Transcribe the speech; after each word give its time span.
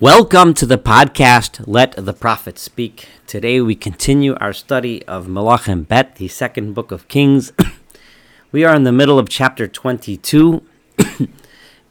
Welcome 0.00 0.54
to 0.54 0.66
the 0.66 0.76
podcast, 0.76 1.62
Let 1.68 1.94
the 1.96 2.12
Prophet 2.12 2.58
Speak. 2.58 3.06
Today 3.28 3.60
we 3.60 3.76
continue 3.76 4.34
our 4.40 4.52
study 4.52 5.04
of 5.06 5.28
Malachim 5.28 5.86
Bet, 5.86 6.16
the 6.16 6.26
second 6.26 6.74
book 6.74 6.90
of 6.90 7.06
Kings. 7.06 7.52
we 8.52 8.64
are 8.64 8.74
in 8.74 8.82
the 8.82 8.90
middle 8.90 9.20
of 9.20 9.28
chapter 9.28 9.68
22. 9.68 10.66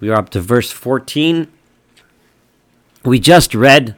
we 0.01 0.09
are 0.09 0.17
up 0.17 0.29
to 0.31 0.41
verse 0.41 0.69
14. 0.69 1.47
We 3.05 3.21
just 3.21 3.55
read 3.55 3.95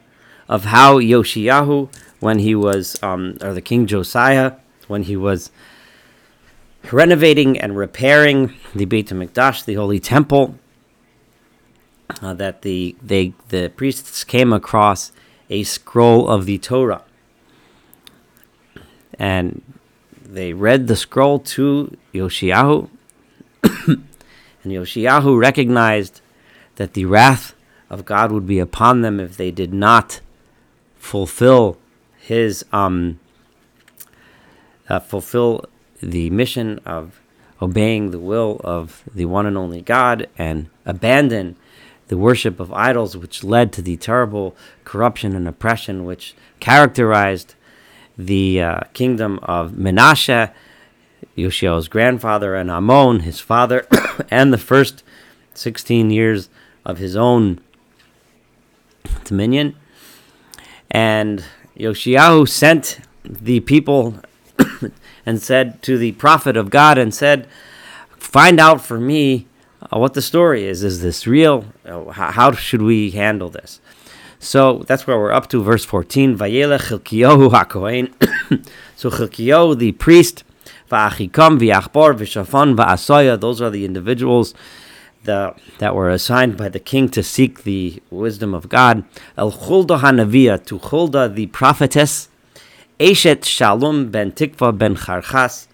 of 0.48 0.66
how 0.66 1.00
Yoshiyahu, 1.00 1.92
when 2.20 2.38
he 2.38 2.54
was, 2.54 3.02
um, 3.02 3.40
or 3.42 3.56
the 3.56 3.62
King 3.62 3.88
Josiah, 3.88 4.54
when 4.88 5.02
he 5.02 5.18
was 5.18 5.50
renovating 6.92 7.60
and 7.60 7.76
repairing 7.76 8.54
the 8.76 8.86
Beit 8.86 9.08
HaMikdash, 9.08 9.66
the 9.66 9.74
Holy 9.74 10.00
Temple, 10.00 10.60
uh, 12.22 12.34
that 12.34 12.62
the 12.62 12.96
they 13.02 13.34
the 13.50 13.70
priests 13.76 14.24
came 14.24 14.54
across 14.54 15.12
a 15.50 15.64
scroll 15.64 16.28
of 16.28 16.46
the 16.46 16.58
Torah, 16.58 17.04
and 19.18 19.62
they 20.24 20.54
read 20.54 20.88
the 20.88 20.96
scroll 20.96 21.40
to 21.40 21.96
Yoshiyahu, 22.14 22.90
and 23.64 24.08
Yoshiyahu 24.64 25.40
recognized 25.40 26.22
that 26.76 26.94
the 26.94 27.06
wrath 27.06 27.56
of 27.90 28.06
God 28.06 28.32
would 28.32 28.48
be 28.48 28.60
upon 28.60 29.02
them 29.02 29.20
if 29.20 29.38
they 29.38 29.52
did 29.52 29.74
not 29.74 30.20
fulfill 30.98 31.78
his 32.18 32.66
um 32.72 33.20
uh, 34.90 35.00
fulfill 35.00 35.66
the 36.02 36.30
mission 36.30 36.80
of 36.86 37.20
obeying 37.62 38.12
the 38.12 38.20
will 38.20 38.60
of 38.64 39.04
the 39.14 39.26
one 39.26 39.46
and 39.46 39.58
only 39.58 39.82
God 39.82 40.28
and 40.38 40.70
abandon 40.86 41.56
the 42.08 42.18
worship 42.18 42.60
of 42.60 42.72
idols, 42.74 43.18
which 43.18 43.44
led 43.44 43.72
to 43.74 43.82
the 43.82 43.98
terrible 43.98 44.56
corruption 44.84 45.36
and 45.36 45.48
oppression 45.48 46.06
which 46.06 46.36
characterized 46.60 47.56
the 48.18 48.62
uh, 48.62 48.80
kingdom 48.94 49.40
of 49.44 49.72
Menashe, 49.72 50.52
Yoshia's 51.36 51.88
grandfather, 51.88 52.56
and 52.56 52.70
Amon, 52.70 53.22
his 53.22 53.40
father, 53.40 53.88
and 54.32 54.54
the 54.54 54.58
first 54.58 55.04
16 55.54 56.12
years 56.12 56.50
of 56.86 56.98
his 56.98 57.16
own 57.16 57.60
dominion. 59.24 59.76
And 60.92 61.44
Yoshiyahu 61.78 62.48
sent 62.48 63.00
the 63.24 63.60
people 63.62 64.16
and 65.26 65.42
said 65.42 65.82
to 65.84 65.98
the 65.98 66.14
prophet 66.14 66.56
of 66.56 66.70
God, 66.70 66.98
and 66.98 67.14
said, 67.14 67.48
Find 68.18 68.60
out 68.60 68.82
for 68.82 69.00
me 69.00 69.48
uh, 69.92 70.00
what 70.00 70.14
the 70.14 70.22
story 70.22 70.66
is. 70.66 70.84
Is 70.84 71.02
this 71.02 71.28
real? 71.28 71.66
Uh, 71.86 72.12
how, 72.12 72.52
should 72.52 72.82
we 72.82 73.12
handle 73.12 73.50
this? 73.50 73.80
So 74.40 74.84
that's 74.88 75.08
where 75.08 75.18
we're 75.18 75.32
up 75.32 75.48
to, 75.50 75.64
verse 75.64 75.86
14. 75.86 76.38
Vayelech 76.38 76.90
Chilkiyahu 76.90 77.52
HaKohen. 77.52 78.68
so 78.96 79.10
Chilkiyahu, 79.10 79.78
the 79.78 79.94
priest, 79.94 80.44
those 80.88 81.20
are 83.62 83.70
the 83.70 83.86
individuals 83.86 84.54
the, 85.24 85.56
that 85.80 85.96
were 85.96 86.10
assigned 86.10 86.58
by 86.58 86.70
the 86.70 86.80
king 86.80 87.10
to 87.10 87.24
seek 87.24 87.64
the 87.64 88.02
wisdom 88.12 88.54
of 88.54 88.70
God. 88.70 89.04
El 89.38 89.52
Chulda 89.52 90.00
to 90.66 90.80
Chulda, 90.80 91.34
the 91.34 91.48
prophetess, 91.48 92.30
Eshet 93.00 93.44
Shalom 93.44 94.12
ben 94.12 94.32
Tikva 94.32 94.78
ben 94.78 94.96
Charchas, 94.96 95.68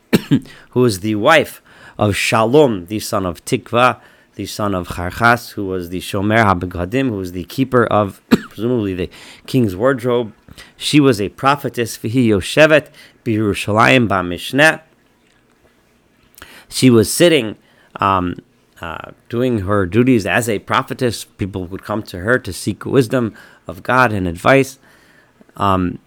who 0.69 0.85
is 0.85 1.01
the 1.01 1.15
wife 1.15 1.61
of 2.01 2.17
Shalom, 2.17 2.87
the 2.87 2.99
son 2.99 3.27
of 3.27 3.45
Tikva, 3.45 4.01
the 4.33 4.47
son 4.47 4.73
of 4.73 4.87
Charchas, 4.87 5.51
who 5.51 5.67
was 5.67 5.89
the 5.89 5.99
Shomer 5.99 6.43
HaBegadim, 6.43 7.09
who 7.09 7.17
was 7.17 7.33
the 7.33 7.43
keeper 7.43 7.85
of, 7.85 8.21
presumably, 8.29 8.95
the 8.95 9.09
king's 9.45 9.75
wardrobe. 9.75 10.33
She 10.75 10.99
was 10.99 11.21
a 11.21 11.29
prophetess, 11.29 11.99
Vihi 11.99 12.25
Yoshevet, 12.29 12.87
Birushalayim 13.23 14.07
Ba'mishneh. 14.07 14.81
She 16.69 16.89
was 16.89 17.13
sitting, 17.13 17.55
um, 17.97 18.37
uh, 18.81 19.11
doing 19.29 19.59
her 19.59 19.85
duties 19.85 20.25
as 20.25 20.49
a 20.49 20.57
prophetess. 20.57 21.23
People 21.23 21.65
would 21.67 21.83
come 21.83 22.01
to 22.01 22.21
her 22.21 22.39
to 22.39 22.51
seek 22.51 22.83
wisdom 22.83 23.35
of 23.67 23.83
God 23.83 24.11
and 24.11 24.27
advice. 24.27 24.79
Um, 25.55 25.99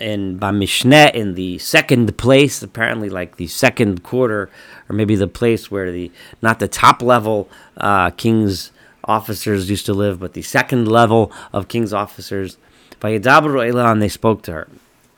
in 0.00 0.38
Bamishneh 0.38 1.14
in 1.14 1.34
the 1.34 1.58
second 1.58 2.16
place, 2.16 2.62
apparently 2.62 3.08
like 3.08 3.36
the 3.36 3.46
second 3.46 4.02
quarter, 4.02 4.50
or 4.88 4.94
maybe 4.94 5.16
the 5.16 5.28
place 5.28 5.70
where 5.70 5.92
the 5.92 6.10
not 6.42 6.58
the 6.58 6.68
top 6.68 7.02
level 7.02 7.48
uh, 7.76 8.10
king's 8.10 8.72
officers 9.04 9.70
used 9.70 9.86
to 9.86 9.94
live, 9.94 10.20
but 10.20 10.32
the 10.32 10.42
second 10.42 10.88
level 10.88 11.32
of 11.52 11.68
king's 11.68 11.92
officers. 11.92 12.56
By 12.98 13.10
and 13.12 14.02
they 14.02 14.08
spoke 14.08 14.42
to 14.42 14.52
her. 14.52 14.68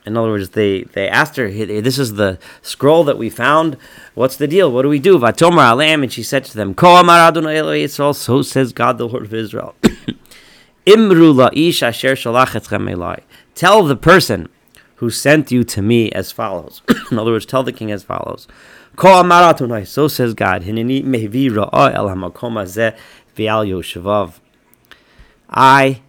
In 0.05 0.17
other 0.17 0.31
words, 0.31 0.51
they, 0.51 0.83
they 0.83 1.09
asked 1.09 1.37
her, 1.37 1.49
This 1.49 1.99
is 1.99 2.15
the 2.15 2.39
scroll 2.61 3.05
that 3.05 3.19
we 3.19 3.31
found. 3.31 3.77
What's 4.15 4.37
the 4.37 4.49
deal? 4.49 4.71
What 4.71 4.83
do 4.83 4.89
we 4.89 4.99
do? 4.99 5.19
Vatomar 5.19 5.73
Alam, 5.73 6.03
and 6.03 6.13
she 6.13 6.23
said 6.25 6.45
to 6.47 6.57
them, 6.57 6.75
Ko 6.75 6.97
Amar 6.97 7.31
Yisrael, 7.31 8.15
so 8.15 8.43
says 8.43 8.73
God, 8.73 8.99
the 8.99 9.09
Lord 9.09 9.25
of 9.25 9.35
Israel. 9.35 9.75
Tell 13.55 13.83
the 13.83 13.97
person 13.97 14.49
who 15.03 15.11
sent 15.11 15.51
you 15.51 15.65
to 15.65 15.83
me 15.83 16.13
as 16.13 16.31
follows. 16.31 16.81
In 17.11 17.19
other 17.19 17.33
words, 17.33 17.45
tell 17.45 17.65
the 17.65 17.73
king 17.73 17.91
as 17.91 18.05
follows. 18.05 18.47
So 18.97 20.07
says 20.07 20.33
God. 20.33 20.63
I 25.51 26.01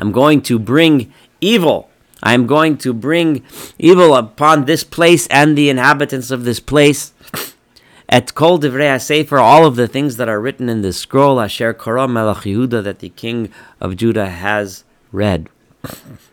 am 0.00 0.10
going 0.10 0.42
to 0.42 0.58
bring 0.58 1.12
evil. 1.40 1.88
I 2.24 2.34
am 2.34 2.48
going 2.48 2.76
to 2.78 2.92
bring 2.92 3.44
evil 3.78 4.16
upon 4.16 4.64
this 4.64 4.82
place 4.82 5.28
and 5.28 5.56
the 5.56 5.70
inhabitants 5.70 6.32
of 6.32 6.42
this 6.42 6.58
place. 6.58 7.12
At 8.08 8.34
Kol 8.34 8.58
Divrei 8.58 9.00
Sefer, 9.00 9.38
all 9.38 9.64
of 9.64 9.76
the 9.76 9.86
things 9.86 10.16
that 10.16 10.28
are 10.28 10.40
written 10.40 10.68
in 10.68 10.82
this 10.82 10.98
scroll, 10.98 11.40
Asher 11.40 11.72
Korah 11.72 12.08
Melech 12.08 12.38
Yehuda, 12.38 12.82
that 12.82 12.98
the 12.98 13.10
king 13.10 13.52
of 13.80 13.96
Judah 13.96 14.28
has 14.28 14.82
read. 15.12 15.48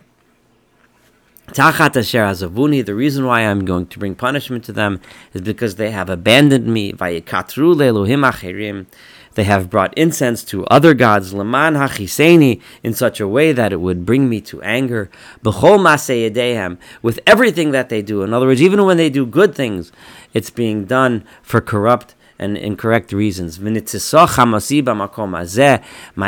Tachat 1.48 1.96
asher 1.96 2.24
azavuni. 2.24 2.84
The 2.84 2.96
reason 2.96 3.26
why 3.26 3.42
I'm 3.42 3.66
going 3.66 3.86
to 3.88 4.00
bring 4.00 4.16
punishment 4.16 4.64
to 4.66 4.72
them 4.72 5.00
is 5.34 5.42
because 5.42 5.76
they 5.76 5.92
have 5.92 6.10
abandoned 6.10 6.66
me. 6.66 6.92
Vayikatru 6.92 7.76
leelohim 7.76 8.28
acherim. 8.30 8.88
They 9.36 9.44
have 9.44 9.70
brought 9.70 9.96
incense 9.98 10.44
to 10.46 10.66
other 10.68 10.94
gods, 10.94 11.34
leman 11.34 11.76
hachiseni, 11.76 12.62
in 12.82 12.94
such 12.94 13.20
a 13.20 13.28
way 13.28 13.52
that 13.52 13.74
it 13.74 13.82
would 13.82 14.06
bring 14.06 14.28
me 14.28 14.42
to 14.42 14.62
anger. 14.62 15.10
B'chol 15.44 15.78
masei 15.78 16.78
with 17.02 17.20
everything 17.28 17.72
that 17.72 17.90
they 17.90 18.02
do. 18.02 18.24
In 18.24 18.34
other 18.34 18.48
words, 18.48 18.62
even 18.62 18.86
when 18.86 18.98
they 18.98 19.10
do 19.10 19.26
good 19.26 19.54
things, 19.54 19.92
it's 20.34 20.50
being 20.50 20.86
done 20.86 21.26
for 21.44 21.60
corrupt 21.62 22.16
and 22.40 22.58
incorrect 22.58 23.12
reasons. 23.12 23.60
My 23.60 23.72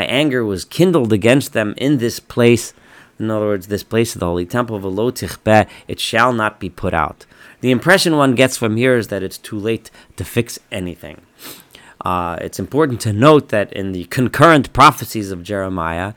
anger 0.05 0.45
was 0.45 0.65
kindled 0.65 1.13
against 1.13 1.53
them 1.53 1.73
in 1.77 1.97
this 1.97 2.19
place. 2.19 2.73
In 3.19 3.31
other 3.31 3.45
words, 3.45 3.67
this 3.67 3.83
place 3.83 4.15
of 4.15 4.19
the 4.19 4.27
Holy 4.27 4.45
Temple, 4.45 4.79
Velotichbe, 4.79 5.67
it 5.87 5.99
shall 5.99 6.33
not 6.33 6.59
be 6.59 6.69
put 6.69 6.93
out. 6.93 7.25
The 7.61 7.71
impression 7.71 8.15
one 8.15 8.35
gets 8.35 8.57
from 8.57 8.77
here 8.77 8.95
is 8.95 9.07
that 9.07 9.23
it's 9.23 9.37
too 9.37 9.57
late 9.57 9.89
to 10.17 10.23
fix 10.23 10.59
anything. 10.71 11.21
Uh, 12.05 12.37
it's 12.41 12.59
important 12.59 13.01
to 13.01 13.11
note 13.13 13.49
that 13.49 13.73
in 13.73 13.91
the 13.91 14.05
concurrent 14.05 14.71
prophecies 14.71 15.31
of 15.31 15.43
Jeremiah, 15.43 16.13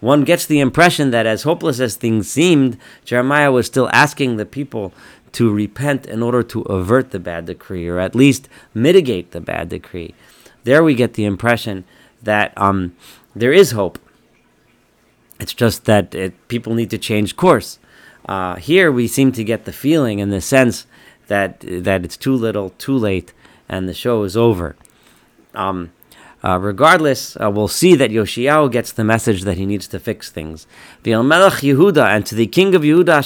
one 0.00 0.22
gets 0.22 0.46
the 0.46 0.60
impression 0.60 1.10
that 1.10 1.26
as 1.26 1.42
hopeless 1.42 1.80
as 1.80 1.96
things 1.96 2.30
seemed, 2.30 2.78
Jeremiah 3.04 3.50
was 3.50 3.66
still 3.66 3.88
asking 3.92 4.36
the 4.36 4.46
people 4.46 4.92
to 5.32 5.52
repent 5.52 6.06
in 6.06 6.22
order 6.22 6.42
to 6.44 6.62
avert 6.62 7.10
the 7.10 7.18
bad 7.18 7.46
decree, 7.46 7.88
or 7.88 7.98
at 7.98 8.14
least 8.14 8.48
mitigate 8.72 9.32
the 9.32 9.40
bad 9.40 9.68
decree. 9.68 10.14
There 10.62 10.84
we 10.84 10.94
get 10.94 11.14
the 11.14 11.24
impression 11.24 11.84
that 12.22 12.52
um, 12.56 12.94
there 13.34 13.52
is 13.52 13.72
hope 13.72 13.98
it's 15.40 15.54
just 15.54 15.84
that 15.84 16.14
it, 16.14 16.48
people 16.48 16.74
need 16.74 16.90
to 16.90 16.98
change 16.98 17.36
course. 17.36 17.78
Uh, 18.26 18.56
here 18.56 18.90
we 18.90 19.06
seem 19.06 19.32
to 19.32 19.44
get 19.44 19.64
the 19.64 19.72
feeling 19.72 20.20
and 20.20 20.32
the 20.32 20.40
sense 20.40 20.86
that 21.26 21.60
that 21.60 22.04
it's 22.04 22.16
too 22.16 22.34
little, 22.34 22.70
too 22.70 22.96
late, 22.96 23.32
and 23.68 23.88
the 23.88 23.94
show 23.94 24.22
is 24.22 24.36
over. 24.36 24.76
Um, 25.54 25.92
uh, 26.42 26.58
regardless, 26.58 27.36
uh, 27.40 27.50
we'll 27.50 27.68
see 27.68 27.94
that 27.94 28.10
Yoshiyahu 28.10 28.70
gets 28.70 28.92
the 28.92 29.04
message 29.04 29.42
that 29.42 29.56
he 29.56 29.64
needs 29.64 29.88
to 29.88 29.98
fix 29.98 30.30
things. 30.30 30.66
The 31.02 31.22
Melech 31.22 31.62
Yehuda 31.62 32.06
and 32.06 32.26
to 32.26 32.34
the 32.34 32.46
king 32.46 32.74
of 32.74 32.82
Yehuda, 32.82 33.22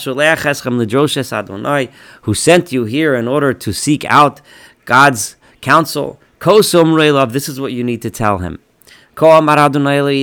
Adonai, 1.33 1.91
who 2.23 2.35
sent 2.35 2.71
you 2.71 2.85
here 2.85 3.17
in 3.17 3.27
order 3.27 3.53
to 3.53 3.73
seek 3.73 4.05
out 4.05 4.41
God's 4.85 5.35
counsel. 5.61 6.21
Kosomrei 6.39 7.33
this 7.33 7.49
is 7.49 7.59
what 7.59 7.73
you 7.73 7.83
need 7.83 8.03
to 8.03 8.11
tell 8.11 8.39
him. 8.39 8.61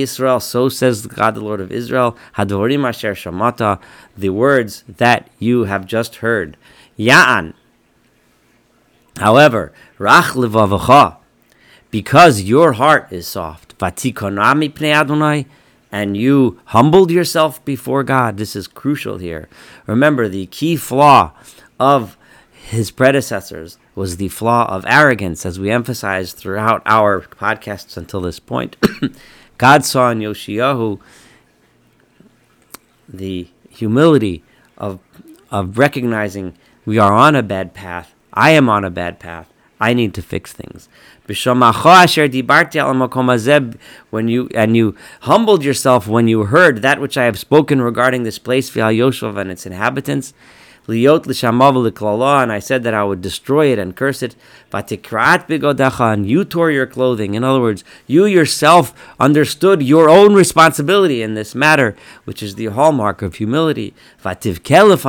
Israel. 0.00 0.40
So 0.40 0.68
says 0.68 1.06
God, 1.06 1.34
the 1.34 1.40
Lord 1.40 1.60
of 1.60 1.72
Israel. 1.72 2.16
Hadorim 2.36 2.86
asher 2.86 3.14
shamata. 3.14 3.80
The 4.16 4.30
words 4.30 4.84
that 4.88 5.28
you 5.38 5.64
have 5.64 5.86
just 5.86 6.16
heard. 6.16 6.56
Ya'an. 6.98 7.54
However, 9.18 9.72
rach 9.98 11.16
because 11.90 12.42
your 12.42 12.72
heart 12.72 13.08
is 13.10 13.26
soft. 13.26 13.78
Vatikonami 13.78 14.72
pnei 14.72 14.94
Adonai, 14.94 15.46
and 15.90 16.16
you 16.16 16.60
humbled 16.66 17.10
yourself 17.10 17.64
before 17.64 18.02
God. 18.02 18.36
This 18.36 18.54
is 18.54 18.66
crucial 18.66 19.18
here. 19.18 19.48
Remember, 19.86 20.28
the 20.28 20.46
key 20.46 20.76
flaw 20.76 21.32
of 21.80 22.18
his 22.66 22.90
predecessors 22.90 23.78
was 23.94 24.16
the 24.16 24.26
flaw 24.26 24.66
of 24.68 24.84
arrogance, 24.88 25.46
as 25.46 25.60
we 25.60 25.70
emphasized 25.70 26.36
throughout 26.36 26.82
our 26.84 27.20
podcasts 27.20 27.96
until 27.96 28.20
this 28.20 28.40
point. 28.40 28.76
God 29.58 29.84
saw 29.84 30.10
in 30.10 30.18
Yoshiyahu 30.18 30.98
the 33.08 33.48
humility 33.70 34.42
of, 34.76 34.98
of 35.48 35.78
recognizing 35.78 36.58
we 36.84 36.98
are 36.98 37.12
on 37.12 37.36
a 37.36 37.42
bad 37.44 37.72
path. 37.72 38.12
I 38.32 38.50
am 38.50 38.68
on 38.68 38.84
a 38.84 38.90
bad 38.90 39.20
path. 39.20 39.48
I 39.78 39.94
need 39.94 40.12
to 40.14 40.22
fix 40.22 40.52
things. 40.52 40.88
When 44.10 44.28
you 44.28 44.48
and 44.54 44.76
you 44.76 44.96
humbled 45.20 45.64
yourself 45.64 46.08
when 46.08 46.26
you 46.26 46.44
heard 46.44 46.82
that 46.82 47.00
which 47.00 47.16
I 47.16 47.24
have 47.26 47.38
spoken 47.38 47.80
regarding 47.80 48.24
this 48.24 48.40
place, 48.40 48.74
and 48.74 49.50
its 49.52 49.66
inhabitants, 49.66 50.34
Liot 50.86 51.26
l'shamav 51.26 52.42
and 52.42 52.52
I 52.52 52.58
said 52.60 52.84
that 52.84 52.94
I 52.94 53.02
would 53.02 53.20
destroy 53.20 53.72
it 53.72 53.78
and 53.78 53.96
curse 53.96 54.22
it. 54.22 54.36
Vatikrat 54.72 55.48
bigodecha, 55.48 56.12
and 56.12 56.28
you 56.28 56.44
tore 56.44 56.70
your 56.70 56.86
clothing. 56.86 57.34
In 57.34 57.42
other 57.42 57.60
words, 57.60 57.82
you 58.06 58.24
yourself 58.24 58.94
understood 59.18 59.82
your 59.82 60.08
own 60.08 60.34
responsibility 60.34 61.22
in 61.22 61.34
this 61.34 61.54
matter, 61.54 61.96
which 62.24 62.42
is 62.42 62.54
the 62.54 62.66
hallmark 62.66 63.22
of 63.22 63.36
humility. 63.36 63.94
Vativ 64.22 64.60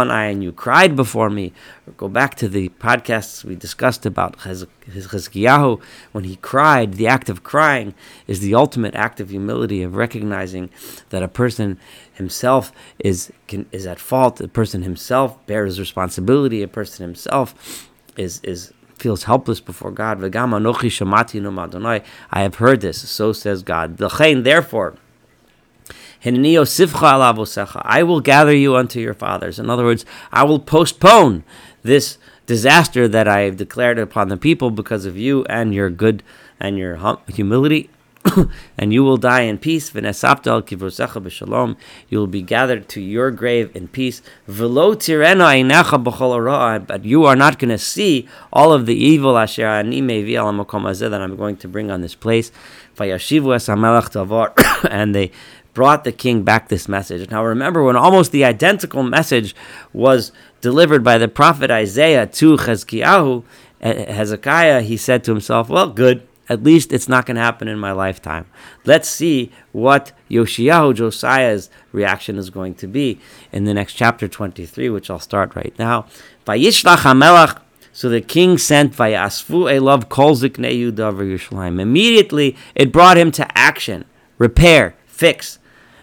and 0.10 0.44
you 0.44 0.52
cried 0.52 0.96
before 0.96 1.30
me. 1.30 1.54
Go 1.96 2.10
back 2.10 2.36
to 2.36 2.50
the 2.50 2.68
podcasts 2.70 3.46
we 3.46 3.56
discussed 3.56 4.06
about 4.06 4.38
Chizkiyahu. 4.40 5.82
When 6.12 6.26
he 6.26 6.36
cried, 6.38 6.96
the 6.96 7.08
act 7.08 7.30
of 7.30 7.44
crying 7.44 7.94
is 8.28 8.42
the 8.42 8.56
ultimate 8.56 8.94
act 8.94 9.22
of 9.22 9.30
humility, 9.30 9.84
of 9.84 9.96
recognizing 9.96 10.70
that 11.10 11.24
a 11.24 11.30
person 11.30 11.80
himself 12.14 12.74
is 13.00 13.32
can, 13.48 13.68
is 13.72 13.86
at 13.86 14.00
fault. 14.00 14.42
a 14.42 14.50
person 14.50 14.84
himself 14.84 15.46
bears 15.46 15.80
responsibility. 15.80 16.62
A 16.62 16.68
person 16.68 17.06
himself 17.06 17.90
is 18.18 18.42
is 18.44 18.74
feels 18.96 19.24
helpless 19.24 19.62
before 19.62 19.92
God. 19.92 20.22
I 20.36 22.42
have 22.42 22.56
heard 22.56 22.82
this. 22.82 23.10
So 23.10 23.32
says 23.32 23.64
God. 23.64 23.98
Therefore. 23.98 24.96
I 26.26 28.04
will 28.04 28.22
gather 28.22 28.56
you 28.56 28.76
unto 28.76 29.00
your 29.00 29.14
fathers. 29.14 29.60
In 29.60 29.70
other 29.70 29.84
words, 29.84 30.06
I 30.32 30.44
will 30.44 30.60
postpone 30.60 31.44
this 31.88 32.20
disaster 32.46 33.08
that 33.08 33.28
I 33.28 33.40
have 33.42 33.58
declared 33.58 33.98
upon 33.98 34.30
the 34.30 34.38
people 34.38 34.70
because 34.70 35.06
of 35.06 35.18
you 35.18 35.44
and 35.46 35.74
your 35.74 35.90
good 35.90 36.22
and 36.60 36.78
your 36.78 36.98
hum- 36.98 37.18
humility. 37.28 37.90
and 38.78 38.94
you 38.94 39.04
will 39.04 39.18
die 39.18 39.42
in 39.42 39.58
peace. 39.58 39.94
You 39.94 40.02
will 42.20 42.28
be 42.28 42.42
gathered 42.42 42.88
to 42.90 43.02
your 43.02 43.32
grave 43.32 43.76
in 43.76 43.88
peace. 43.88 44.22
But 44.48 45.08
you 47.06 47.26
are 47.26 47.36
not 47.36 47.60
going 47.60 47.70
to 47.70 47.78
see 47.78 48.28
all 48.52 48.74
of 48.74 48.86
the 48.86 48.96
evil 48.96 49.38
that 49.38 51.22
I'm 51.22 51.38
going 51.38 51.58
to 51.58 51.68
bring 51.68 51.92
on 51.92 52.02
this 52.02 52.16
place. 52.16 52.52
and 54.92 55.16
they 55.16 55.32
brought 55.78 56.04
the 56.04 56.12
king 56.12 56.42
back 56.42 56.70
this 56.70 56.90
message. 56.90 57.30
Now 57.30 57.46
remember, 57.46 57.84
when 57.84 57.96
almost 57.96 58.32
the 58.32 58.44
identical 58.44 59.04
message 59.04 59.56
was 59.94 60.32
delivered 60.60 61.04
by 61.04 61.20
the 61.20 61.28
prophet 61.28 61.70
Isaiah 61.70 62.26
to 62.26 62.58
Hezekiah, 62.58 63.42
eh, 63.82 64.12
Hezekiah, 64.12 64.82
he 64.82 64.98
said 64.98 65.24
to 65.26 65.32
himself, 65.32 65.70
Well, 65.70 65.92
good. 65.92 66.28
At 66.50 66.64
least 66.64 66.92
it's 66.94 67.08
not 67.08 67.28
going 67.28 67.36
to 67.36 67.42
happen 67.42 67.68
in 67.68 67.78
my 67.78 67.92
lifetime. 67.92 68.46
Let's 68.86 69.08
see 69.08 69.52
what 69.72 70.14
Yoshiyahu, 70.32 70.96
Josiah's 70.96 71.70
reaction 71.92 72.38
is 72.38 72.50
going 72.50 72.74
to 72.76 72.88
be 72.88 73.20
in 73.52 73.66
the 73.66 73.74
next 73.76 73.94
chapter 73.94 74.28
23, 74.28 74.90
which 74.90 75.12
I'll 75.12 75.20
start 75.20 75.56
right 75.56 75.76
now. 75.78 76.08
So 76.46 78.10
the 78.10 78.22
king 78.22 78.58
sent 78.58 78.94
Vayasfu 78.94 79.60
Elav 79.76 80.10
Kol 80.10 80.36
Ziknei 80.36 80.92
Yerushalayim. 80.92 81.80
Immediately, 81.82 82.56
it 82.74 82.92
brought 82.92 83.18
him 83.18 83.30
to 83.34 83.46
action, 83.56 84.06
repair, 84.40 84.96
fix. 85.06 85.60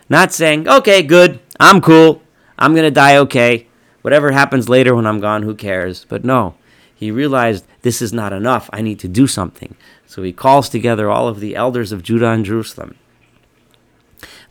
Not 0.08 0.32
saying, 0.32 0.68
okay, 0.68 1.02
good, 1.02 1.40
I'm 1.58 1.80
cool, 1.80 2.22
I'm 2.58 2.72
going 2.72 2.84
to 2.84 2.90
die 2.90 3.16
okay. 3.18 3.68
Whatever 4.02 4.32
happens 4.32 4.68
later 4.68 4.94
when 4.94 5.06
I'm 5.06 5.20
gone, 5.20 5.42
who 5.42 5.54
cares? 5.54 6.04
But 6.04 6.24
no, 6.24 6.56
he 6.94 7.10
realized 7.10 7.64
this 7.82 8.02
is 8.02 8.12
not 8.12 8.32
enough. 8.32 8.68
I 8.72 8.82
need 8.82 8.98
to 9.00 9.08
do 9.08 9.26
something. 9.26 9.76
So 10.06 10.22
he 10.22 10.32
calls 10.32 10.68
together 10.68 11.10
all 11.10 11.26
of 11.26 11.40
the 11.40 11.56
elders 11.56 11.90
of 11.90 12.02
Judah 12.02 12.28
and 12.28 12.44
Jerusalem. 12.44 12.96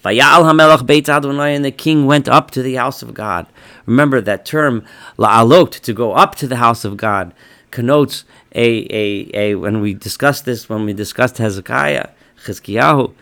Vayal 0.03 0.85
Beit 0.85 1.07
and 1.07 1.65
the 1.65 1.71
king 1.71 2.05
went 2.05 2.27
up 2.27 2.51
to 2.51 2.61
the 2.61 2.75
house 2.75 3.01
of 3.01 3.13
God. 3.13 3.47
Remember 3.85 4.19
that 4.21 4.45
term, 4.45 4.83
la'alot, 5.17 5.79
to 5.79 5.94
go 5.94 6.13
up 6.13 6.35
to 6.35 6.47
the 6.47 6.57
house 6.57 6.83
of 6.83 6.97
God, 6.97 7.33
connotes 7.71 8.25
a, 8.53 8.88
a, 8.89 9.31
a 9.33 9.55
when 9.55 9.81
we 9.81 9.94
discussed 9.94 10.45
this, 10.45 10.67
when 10.67 10.85
we 10.85 10.94
discussed 10.94 11.38
Hezekiah, 11.38 12.09
Chizkiyahu, 12.44 13.13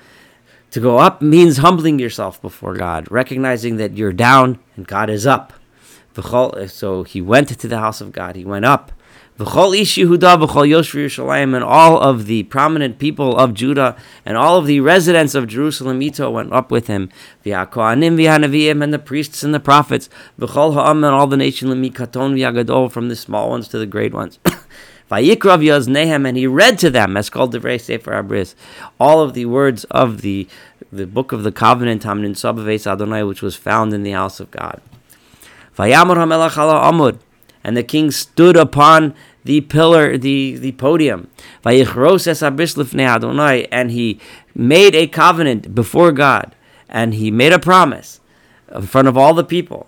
to 0.71 0.79
go 0.79 0.97
up 0.97 1.21
means 1.21 1.57
humbling 1.57 2.00
yourself 2.00 2.41
before 2.41 2.75
God, 2.75 3.09
recognizing 3.12 3.77
that 3.77 3.95
you're 3.95 4.13
down 4.13 4.59
and 4.75 4.88
God 4.88 5.09
is 5.09 5.27
up. 5.27 5.53
So 6.68 7.03
he 7.03 7.21
went 7.21 7.47
to 7.59 7.68
the 7.68 7.79
house 7.79 8.01
of 8.01 8.12
God, 8.12 8.35
he 8.35 8.44
went 8.44 8.65
up. 8.65 8.91
And 9.39 9.47
all 11.63 12.00
of 12.00 12.25
the 12.25 12.44
prominent 12.44 13.00
people 13.00 13.38
of 13.38 13.53
Judah 13.56 13.95
and 14.23 14.38
all 14.38 14.57
of 14.57 14.65
the 14.68 14.81
residents 14.81 15.33
of 15.33 15.47
Jerusalem, 15.47 16.01
Ito, 16.01 16.29
went 16.29 16.53
up 16.53 16.69
with 16.69 16.88
him. 16.88 17.09
And 17.44 18.03
the 18.03 19.01
priests 19.03 19.41
and 19.41 19.53
the 19.53 19.59
prophets. 19.59 20.09
And 20.38 21.06
all 21.06 21.27
the 21.27 21.38
nation, 21.38 21.69
from 22.89 23.09
the 23.09 23.15
small 23.15 23.50
ones 23.50 23.67
to 23.69 23.79
the 23.79 23.88
great 23.88 24.13
ones. 24.13 24.38
Vayikrav 25.11 25.61
Yoznehem, 25.61 26.25
and 26.25 26.37
he 26.37 26.47
read 26.47 26.79
to 26.79 26.89
them, 26.89 27.17
as 27.17 27.29
called 27.29 27.53
Devrei 27.53 27.79
Sefer 27.79 28.11
Abris, 28.11 28.55
all 28.97 29.21
of 29.21 29.33
the 29.33 29.45
words 29.45 29.83
of 29.85 30.21
the 30.21 30.47
the 30.91 31.05
book 31.05 31.31
of 31.31 31.43
the 31.43 31.51
covenant, 31.51 32.03
Hamnin 32.03 32.31
Sabaves 32.31 32.89
Adonai, 32.89 33.23
which 33.23 33.41
was 33.41 33.55
found 33.55 33.93
in 33.93 34.03
the 34.03 34.11
house 34.11 34.39
of 34.39 34.51
God. 34.51 34.81
Vayamur 35.77 36.15
HaMelech 36.15 36.51
Amud, 36.51 37.19
and 37.63 37.77
the 37.77 37.83
king 37.83 38.11
stood 38.11 38.57
upon 38.57 39.13
the 39.43 39.61
pillar, 39.61 40.17
the, 40.17 40.57
the 40.57 40.73
podium. 40.73 41.29
Va'yichros 41.63 42.27
es 42.27 42.41
Abrislefne 42.41 43.07
Adonai, 43.07 43.67
And 43.71 43.91
he 43.91 44.19
made 44.53 44.95
a 44.95 45.07
covenant 45.07 45.73
before 45.73 46.11
God, 46.11 46.55
and 46.89 47.13
he 47.13 47.31
made 47.31 47.53
a 47.53 47.59
promise 47.59 48.19
in 48.74 48.83
front 48.83 49.07
of 49.07 49.17
all 49.17 49.33
the 49.33 49.43
people. 49.43 49.88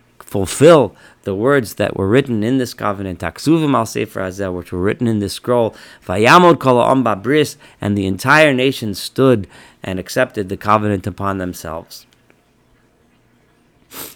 fulfill 0.31 0.95
the 1.23 1.35
words 1.35 1.73
that 1.73 1.97
were 1.97 2.07
written 2.07 2.41
in 2.41 2.57
this 2.57 2.73
covenant, 2.73 3.19
taksuvim 3.19 3.73
al 3.75 3.85
sefer 3.85 4.21
hazeh, 4.21 4.51
which 4.55 4.71
were 4.71 4.79
written 4.79 5.05
in 5.05 5.19
this 5.19 5.33
scroll, 5.33 5.75
vayamod 6.05 6.57
kol 6.57 7.15
bris, 7.15 7.57
and 7.81 7.97
the 7.97 8.05
entire 8.05 8.53
nation 8.53 8.95
stood 8.95 9.45
and 9.83 9.99
accepted 9.99 10.47
the 10.47 10.55
covenant 10.55 11.05
upon 11.05 11.37
themselves. 11.37 12.05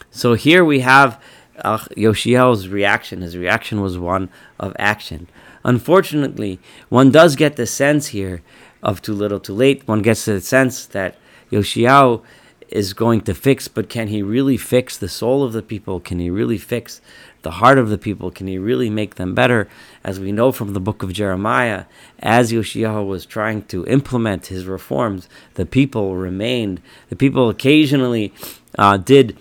So 0.10 0.36
here 0.36 0.64
we 0.64 0.80
have 0.80 1.22
uh, 1.58 1.80
Yoshiyahu's 1.98 2.70
reaction. 2.70 3.20
His 3.20 3.36
reaction 3.36 3.82
was 3.82 3.98
one 3.98 4.30
of 4.58 4.74
action. 4.80 5.28
Unfortunately, 5.66 6.60
one 6.88 7.12
does 7.12 7.36
get 7.36 7.58
the 7.58 7.68
sense 7.68 8.08
here 8.08 8.42
of 8.82 9.02
too 9.02 9.14
little, 9.14 9.42
too 9.42 9.54
late. 9.54 9.86
One 9.86 10.02
gets 10.02 10.24
the 10.24 10.40
sense 10.40 10.86
that 10.86 11.18
Yoshiyahu 11.52 12.24
is 12.70 12.94
going 12.94 13.22
to 13.22 13.34
fix, 13.34 13.68
but 13.68 13.90
can 13.90 14.08
he 14.08 14.22
really 14.22 14.58
fix 14.58 14.98
the 14.98 15.10
soul 15.10 15.44
of 15.44 15.54
the 15.54 15.62
people? 15.62 16.00
Can 16.00 16.20
he 16.20 16.30
really 16.30 16.58
fix 16.58 17.02
the 17.42 17.52
heart 17.52 17.78
of 17.78 17.90
the 17.90 17.98
people? 17.98 18.32
Can 18.32 18.48
he 18.48 18.58
really 18.58 18.90
make 18.90 19.16
them 19.16 19.36
better? 19.36 19.68
As 20.04 20.20
we 20.20 20.32
know 20.32 20.52
from 20.52 20.74
the 20.74 20.80
book 20.80 21.04
of 21.04 21.14
Jeremiah, 21.14 21.86
as 22.20 22.52
Yoshiyahu 22.52 23.08
was 23.08 23.26
trying 23.26 23.64
to 23.64 23.86
implement 23.86 24.48
his 24.48 24.66
reforms, 24.66 25.30
the 25.54 25.66
people 25.66 26.16
remained. 26.16 26.82
The 27.10 27.16
people 27.16 27.50
occasionally 27.50 28.34
uh, 28.78 28.98
did 28.98 29.38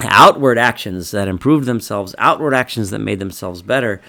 outward 0.00 0.58
actions 0.58 1.10
that 1.12 1.28
improved 1.28 1.66
themselves, 1.66 2.14
outward 2.18 2.54
actions 2.54 2.90
that 2.90 2.98
made 2.98 3.18
themselves 3.18 3.62
better, 3.62 4.00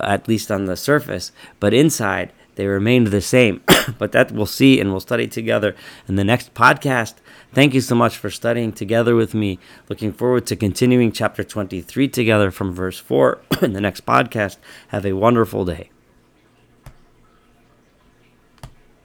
at 0.00 0.28
least 0.28 0.50
on 0.50 0.66
the 0.66 0.76
surface, 0.76 1.32
but 1.60 1.74
inside 1.74 2.32
they 2.58 2.66
remained 2.66 3.06
the 3.06 3.20
same. 3.20 3.62
but 3.98 4.10
that 4.12 4.32
we'll 4.32 4.44
see 4.44 4.80
and 4.80 4.90
we'll 4.90 5.00
study 5.00 5.28
together 5.28 5.76
in 6.08 6.16
the 6.16 6.24
next 6.24 6.54
podcast. 6.54 7.14
Thank 7.54 7.72
you 7.72 7.80
so 7.80 7.94
much 7.94 8.16
for 8.16 8.30
studying 8.30 8.72
together 8.72 9.14
with 9.14 9.32
me. 9.32 9.60
Looking 9.88 10.12
forward 10.12 10.44
to 10.48 10.56
continuing 10.56 11.12
chapter 11.12 11.44
23 11.44 12.08
together 12.08 12.50
from 12.50 12.74
verse 12.74 12.98
4 12.98 13.40
in 13.62 13.74
the 13.74 13.80
next 13.80 14.04
podcast. 14.04 14.56
Have 14.88 15.06
a 15.06 15.12
wonderful 15.12 15.64
day. 15.64 15.90